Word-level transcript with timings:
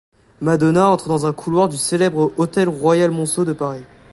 Madonna 0.41 0.89
entre 0.89 1.07
dans 1.09 1.27
un 1.27 1.31
couloir 1.31 1.69
du 1.69 1.77
célèbre 1.77 2.33
Hôtel 2.37 2.67
Royal 2.67 3.11
Monceau 3.11 3.45
de 3.45 3.53
Paris. 3.53 3.83